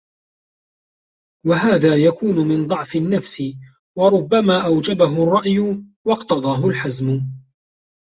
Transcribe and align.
وَهَذَا 1.47 1.95
يَكُونُ 2.03 2.35
مِنْ 2.47 2.67
ضَعْفِ 2.67 2.95
النَّفْسِ 2.95 3.43
وَرُبَّمَا 3.97 4.65
أَوْجَبَهُ 4.65 5.23
الرَّأْيُ 5.23 5.59
وَاقْتَضَاهُ 6.07 6.67
الْحَزْمُ 6.67 7.25